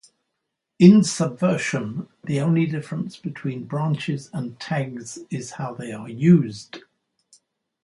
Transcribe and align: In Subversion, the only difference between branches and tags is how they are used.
In 0.79 1.03
Subversion, 1.03 2.07
the 2.23 2.41
only 2.41 2.65
difference 2.65 3.17
between 3.17 3.65
branches 3.67 4.31
and 4.33 4.59
tags 4.59 5.19
is 5.29 5.51
how 5.51 5.75
they 5.75 5.91
are 5.91 6.09
used. 6.09 6.79